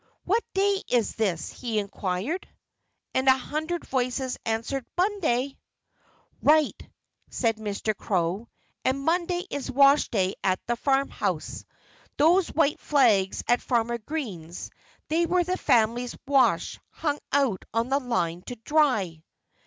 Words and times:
"What 0.23 0.43
day 0.55 0.81
is 0.87 1.13
this?" 1.13 1.51
he 1.51 1.77
inquired. 1.77 2.49
And 3.13 3.27
a 3.27 3.37
hundred 3.37 3.85
voices 3.85 4.35
answered: 4.47 4.83
"Monday!" 4.97 5.59
"Right!" 6.41 6.89
said 7.29 7.57
Mr. 7.57 7.95
Crow. 7.95 8.47
"And 8.83 8.99
Monday 8.99 9.45
is 9.51 9.69
washday 9.69 10.33
at 10.43 10.59
the 10.65 10.75
farmhouse. 10.75 11.65
Those 12.17 12.47
white 12.47 12.79
flags 12.79 13.43
at 13.47 13.61
Farmer 13.61 13.99
Green's 13.99 14.71
they 15.07 15.27
were 15.27 15.43
the 15.43 15.55
family 15.55 16.07
wash, 16.27 16.79
hung 16.89 17.19
out 17.31 17.63
on 17.71 17.89
the 17.89 17.99
line 17.99 18.41
to 18.47 18.55
dry!" 18.55 19.21